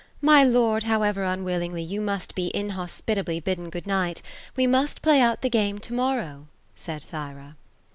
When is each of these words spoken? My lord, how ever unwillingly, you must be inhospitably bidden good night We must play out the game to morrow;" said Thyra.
My 0.23 0.43
lord, 0.43 0.85
how 0.85 1.03
ever 1.03 1.23
unwillingly, 1.25 1.83
you 1.83 2.01
must 2.01 2.33
be 2.33 2.49
inhospitably 2.55 3.39
bidden 3.39 3.69
good 3.69 3.85
night 3.85 4.23
We 4.55 4.65
must 4.65 5.03
play 5.03 5.21
out 5.21 5.41
the 5.43 5.47
game 5.51 5.77
to 5.77 5.93
morrow;" 5.93 6.47
said 6.75 7.03
Thyra. 7.03 7.55